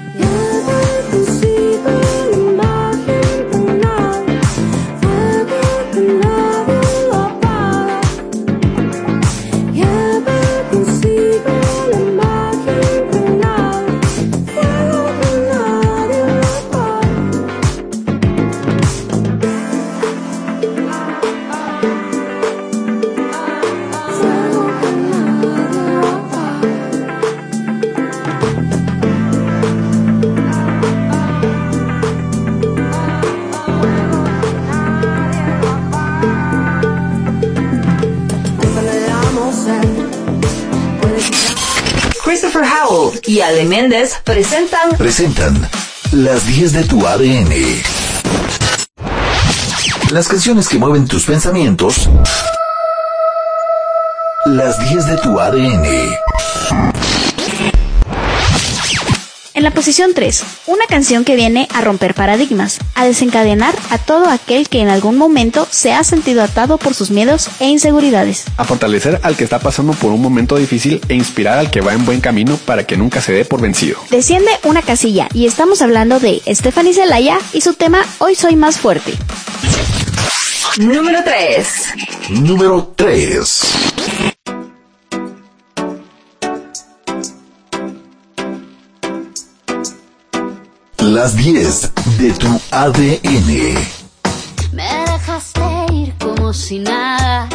Y 43.33 43.41
Ale 43.41 43.65
Méndez 43.65 44.21
presentan 44.25 44.95
Presentan 44.99 45.71
las 46.13 46.47
10 46.47 46.73
de 46.75 46.85
tu 46.85 47.07
ADN. 47.07 47.51
Las 50.11 50.29
canciones 50.29 50.69
que 50.69 50.77
mueven 50.77 51.09
tus 51.09 51.25
pensamientos. 51.25 52.11
Las 54.45 54.79
10 54.91 55.07
de 55.07 55.17
tu 55.17 55.41
ADN. 55.41 55.85
En 59.55 59.63
la 59.63 59.71
posición 59.71 60.13
3, 60.15 60.45
una 60.67 60.87
canción 60.87 61.25
que 61.25 61.37
viene 61.37 61.69
a 61.75 61.81
romper 61.81 62.15
paradigmas, 62.15 62.79
a 62.95 63.05
desencadenar 63.05 63.75
a 63.91 63.99
todo 63.99 64.29
aquel 64.29 64.69
que 64.69 64.81
en 64.81 64.89
algún 64.89 65.17
momento 65.17 65.67
se 65.71 65.93
ha 65.93 66.05
sentido 66.05 66.43
atado 66.43 66.79
por 66.79 66.95
sus 66.95 67.11
miedos 67.11 67.49
e 67.61 67.69
inseguridades. 67.69 68.45
A 68.57 68.65
fortalecer 68.65 69.21
al 69.23 69.37
que 69.37 69.45
está 69.45 69.59
pasando 69.59 69.93
por 69.93 70.13
un 70.13 70.23
momento 70.23 70.57
difícil 70.57 71.01
e 71.09 71.15
inspirar 71.15 71.59
al 71.59 71.71
que 71.71 71.81
va 71.81 71.93
en 71.93 72.05
buen 72.05 72.21
camino 72.21 72.57
para 72.65 72.85
que 72.85 72.97
nunca 72.97 73.21
se 73.21 73.33
dé 73.33 73.45
por 73.45 73.61
vencido. 73.61 73.99
Desciende 74.11 74.51
una 74.65 74.83
casilla 74.83 75.29
y 75.35 75.47
estamos 75.47 75.83
hablando 75.83 76.21
de 76.21 76.43
Stephanie 76.47 76.95
Zelaya 76.95 77.39
y 77.53 77.61
su 77.61 77.75
tema 77.75 78.05
Hoy 78.19 78.35
soy 78.35 78.57
más 78.57 78.79
fuerte. 78.79 79.13
Número 80.79 81.23
3. 81.25 81.67
Número 82.31 82.93
3. 82.97 83.63
Las 91.03 91.35
10 91.35 91.91
de 92.19 92.31
tu 92.35 92.61
ADN. 92.71 93.75
Me 94.71 95.05
dejaste 95.11 95.61
ir 95.93 96.15
como 96.17 96.53
si 96.53 96.79
nada. 96.79 97.49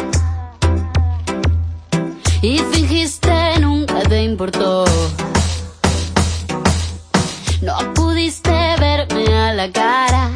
Y 2.42 2.58
fingiste 2.58 3.58
nunca 3.58 4.00
te 4.02 4.22
importó. 4.22 4.84
No 7.62 7.94
pudiste 7.94 8.50
verme 8.78 9.34
a 9.34 9.54
la 9.54 9.72
cara. 9.72 10.30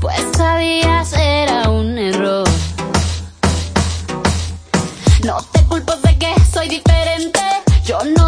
Pues 0.00 0.24
sabías 0.34 1.12
era 1.12 1.68
un 1.68 1.98
error. 1.98 2.48
No 5.24 5.36
te 5.52 5.62
culpo 5.64 5.94
de 5.96 6.18
que 6.18 6.34
soy 6.50 6.68
diferente. 6.68 7.40
Yo 7.84 7.98
no 8.16 8.23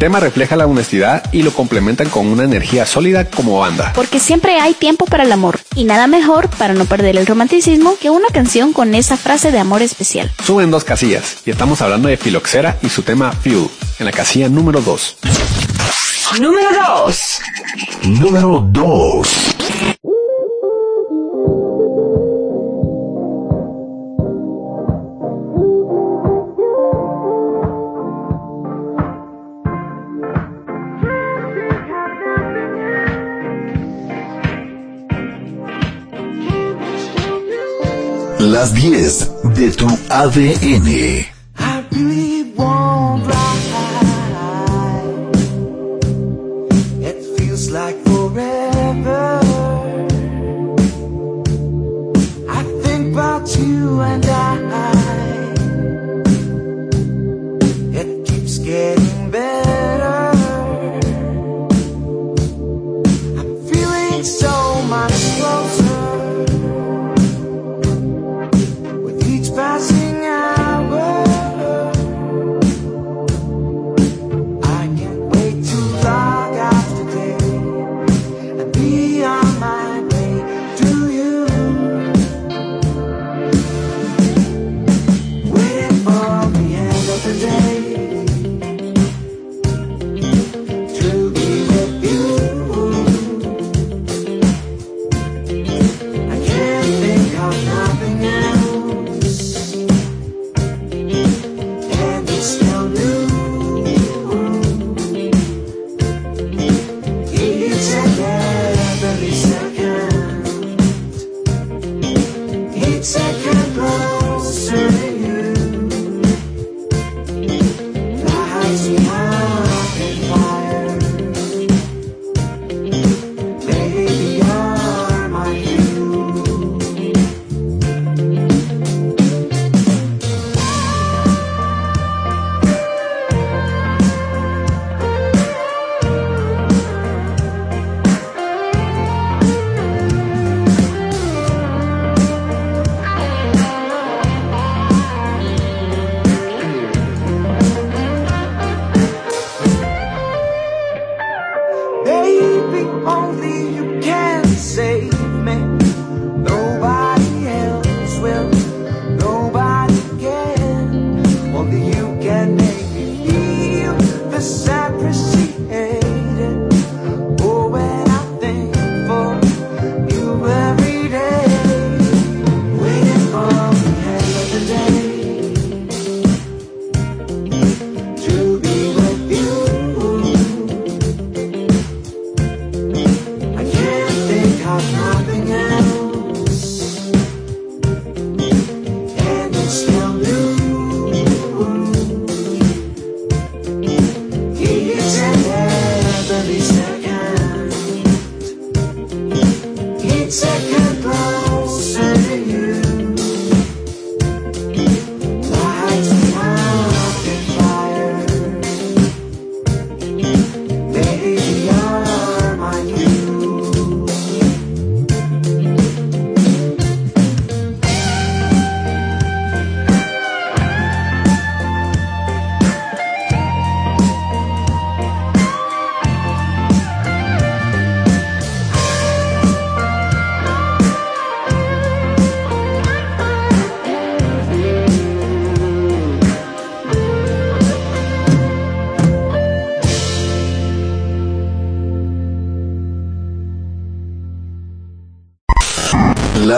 tema 0.00 0.18
refleja 0.18 0.56
la 0.56 0.66
honestidad 0.66 1.22
y 1.30 1.42
lo 1.42 1.52
complementan 1.52 2.08
con 2.08 2.26
una 2.26 2.42
energía 2.42 2.86
sólida 2.86 3.26
como 3.26 3.58
banda. 3.58 3.92
Porque 3.94 4.18
siempre 4.18 4.58
hay 4.58 4.72
tiempo 4.72 5.04
para 5.04 5.24
el 5.24 5.30
amor 5.30 5.60
y 5.74 5.84
nada 5.84 6.06
mejor 6.06 6.48
para 6.48 6.72
no 6.72 6.86
perder 6.86 7.18
el 7.18 7.26
romanticismo 7.26 7.96
que 8.00 8.08
una 8.08 8.28
canción 8.28 8.72
con 8.72 8.94
esa 8.94 9.18
frase 9.18 9.52
de 9.52 9.58
amor 9.58 9.82
especial. 9.82 10.32
Suben 10.42 10.70
dos 10.70 10.84
casillas 10.84 11.36
y 11.44 11.50
estamos 11.50 11.82
hablando 11.82 12.08
de 12.08 12.16
Filoxera 12.16 12.78
y 12.82 12.88
su 12.88 13.02
tema 13.02 13.30
Fuel 13.30 13.68
en 13.98 14.06
la 14.06 14.12
casilla 14.12 14.48
número 14.48 14.80
2. 14.80 15.16
Número 16.40 16.68
2. 17.04 17.40
Número 18.04 18.66
2. 18.70 19.28
Las 38.50 38.74
10 38.74 39.30
de 39.54 39.70
tu 39.70 39.86
ADN. 40.08 41.24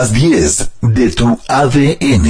las 0.03 0.11
10 0.11 0.69
de 0.81 1.11
tu 1.11 1.39
ADN. 1.47 2.29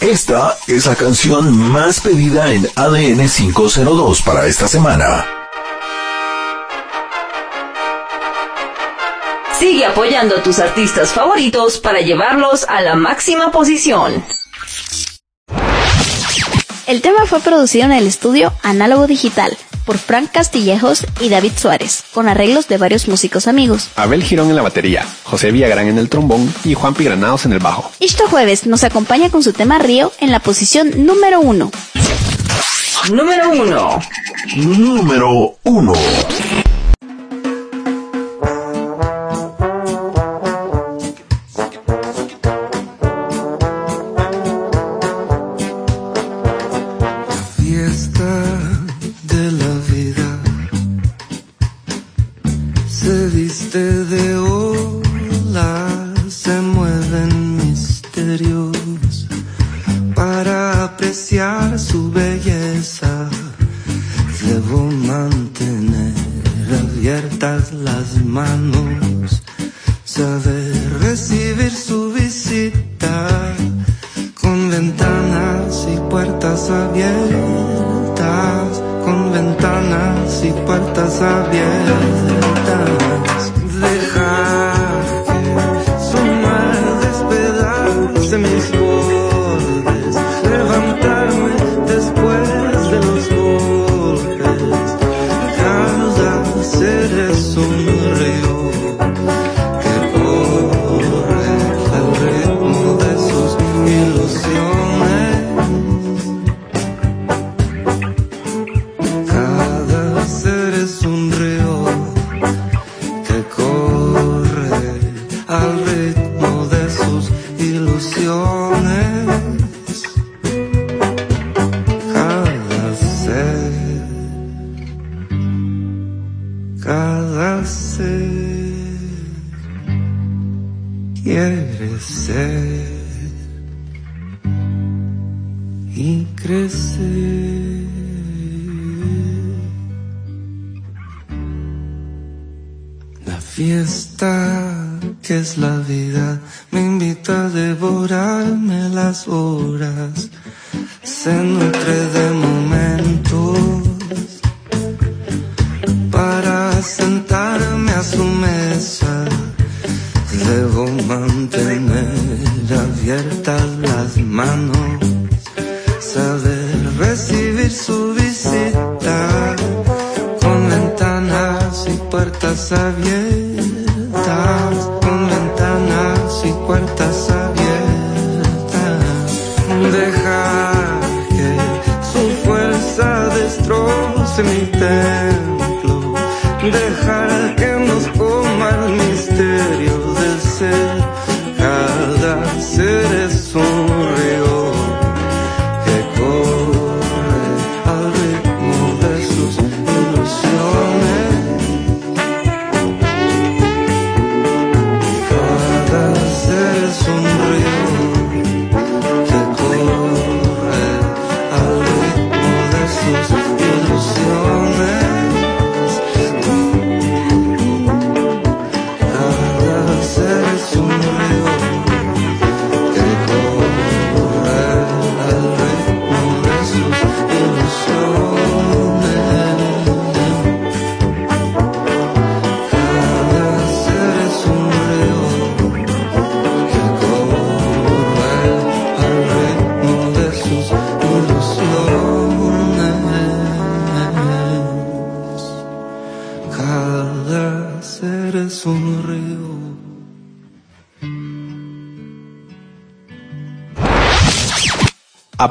Esta 0.00 0.56
es 0.66 0.86
la 0.86 0.96
canción 0.96 1.52
más 1.54 2.00
pedida 2.00 2.50
en 2.54 2.66
ADN 2.74 3.28
502 3.28 4.22
para 4.22 4.46
esta 4.46 4.66
semana. 4.66 5.26
Sigue 9.58 9.84
apoyando 9.84 10.38
a 10.38 10.42
tus 10.42 10.58
artistas 10.58 11.12
favoritos 11.12 11.76
para 11.76 12.00
llevarlos 12.00 12.64
a 12.66 12.80
la 12.80 12.94
máxima 12.94 13.52
posición. 13.52 14.24
El 16.86 17.02
tema 17.02 17.26
fue 17.26 17.40
producido 17.40 17.84
en 17.84 17.92
el 17.92 18.06
estudio 18.06 18.54
Análogo 18.62 19.06
Digital 19.06 19.54
por 19.84 19.98
Frank 19.98 20.30
Castillejos 20.32 21.06
y 21.20 21.28
David 21.28 21.52
Suárez, 21.56 22.04
con 22.12 22.28
arreglos 22.28 22.68
de 22.68 22.78
varios 22.78 23.08
músicos 23.08 23.46
amigos. 23.46 23.88
Abel 23.96 24.22
Girón 24.22 24.50
en 24.50 24.56
la 24.56 24.62
batería, 24.62 25.06
José 25.24 25.52
Villagrán 25.52 25.88
en 25.88 25.98
el 25.98 26.08
trombón 26.08 26.52
y 26.64 26.74
Juan 26.74 26.94
Pigranados 26.94 27.46
en 27.46 27.52
el 27.52 27.58
bajo. 27.58 27.90
Isto 28.00 28.26
Jueves 28.28 28.66
nos 28.66 28.84
acompaña 28.84 29.30
con 29.30 29.42
su 29.42 29.52
tema 29.52 29.78
Río 29.78 30.12
en 30.20 30.30
la 30.30 30.40
posición 30.40 31.06
número 31.06 31.40
uno. 31.40 31.70
Número 33.10 33.50
uno. 33.50 34.00
Número 34.56 35.56
uno. 35.64 35.92
I'll 115.54 115.83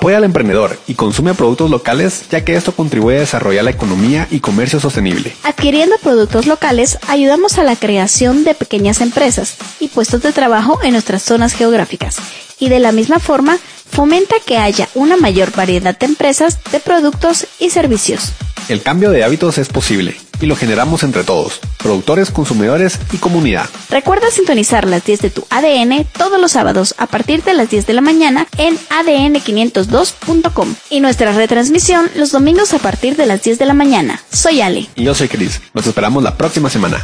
Apoya 0.04 0.18
al 0.18 0.26
emprendedor 0.26 0.78
y 0.86 0.96
consume 0.96 1.34
productos 1.34 1.72
locales 1.72 2.24
ya 2.30 2.44
que 2.44 2.58
esto 2.58 2.76
contribuye 2.76 3.16
a 3.16 3.20
desarrollar 3.22 3.64
la 3.64 3.72
economía 3.72 4.28
y 4.30 4.42
comercio 4.42 4.82
sostenible. 4.82 5.34
Adquiriendo 5.44 5.96
productos 6.04 6.46
locales, 6.46 7.00
ayudamos 7.08 7.58
a 7.58 7.64
la 7.64 7.78
creación 7.78 8.44
de 8.44 8.54
pequeñas 8.54 9.00
empresas 9.00 9.56
y 9.80 9.88
puestos 9.88 10.22
de 10.22 10.34
trabajo 10.34 10.78
en 10.84 10.92
nuestras 10.92 11.24
zonas 11.24 11.54
geográficas. 11.54 12.18
Y 12.60 12.68
de 12.68 12.80
la 12.80 12.92
misma 12.92 13.20
forma, 13.20 13.58
fomenta 13.92 14.36
que 14.46 14.58
haya 14.58 14.90
una 14.94 15.16
mayor 15.16 15.54
variedad 15.54 15.98
de 15.98 16.06
empresas, 16.06 16.60
de 16.74 16.82
productos 16.82 17.48
y 17.58 17.70
servicios. 17.70 18.34
El 18.68 18.82
cambio 18.82 19.10
de 19.10 19.24
hábitos 19.24 19.58
es 19.58 19.70
posible 19.70 20.18
y 20.44 20.46
lo 20.46 20.58
generamos 20.58 21.04
entre 21.04 21.24
todos, 21.24 21.62
productores, 21.78 22.30
consumidores 22.30 23.00
y 23.14 23.18
comunidad. 23.18 23.70
Recuerda 23.90 24.30
sintonizar 24.30 24.86
las 24.86 25.06
10 25.06 25.22
de 25.22 25.30
tu 25.30 25.48
ADN 25.50 26.06
todos 26.18 26.40
los 26.40 26.52
sábados 26.52 26.96
a 26.98 27.08
partir 27.08 27.44
de 27.44 27.54
las 27.54 27.70
10 27.70 27.88
de 27.88 27.94
la 27.94 28.02
mañana 28.02 28.46
en 28.58 28.78
adn502.com 28.78 30.76
y 30.90 31.00
nuestra 31.00 31.32
retransmisión 31.32 32.10
los 32.16 32.34
domingos 32.34 32.74
a 32.74 32.80
partir 32.80 33.16
de 33.16 33.26
las 33.26 33.42
10 33.42 33.58
de 33.58 33.66
la 33.66 33.74
mañana. 33.74 34.22
Soy 34.34 34.60
Ale. 34.60 34.90
Y 34.96 35.06
yo 35.06 35.16
soy 35.16 35.30
Chris. 35.30 35.62
Nos 35.74 35.88
esperamos 35.88 36.22
la 36.22 36.36
próxima 36.36 36.70
semana. 36.70 37.02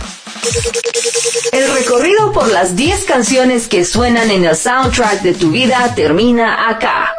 El 1.54 1.74
recorrido 1.74 2.34
por 2.34 2.50
las 2.50 2.76
10 2.76 3.06
canciones 3.06 3.70
que 3.70 3.86
suenan 3.86 4.32
en 4.32 4.44
el 4.44 4.58
soundtrack 4.58 5.22
de 5.22 5.34
tu 5.34 5.52
vida 5.52 5.96
termina 5.96 6.70
acá. 6.70 7.14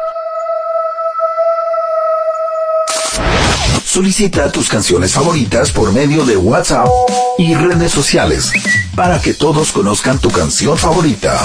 Solicita 3.91 4.49
tus 4.49 4.69
canciones 4.69 5.11
favoritas 5.11 5.69
por 5.73 5.91
medio 5.91 6.23
de 6.23 6.37
WhatsApp 6.37 6.87
y 7.37 7.55
redes 7.55 7.91
sociales 7.91 8.49
para 8.95 9.19
que 9.19 9.33
todos 9.33 9.73
conozcan 9.73 10.17
tu 10.17 10.31
canción 10.31 10.77
favorita. 10.77 11.37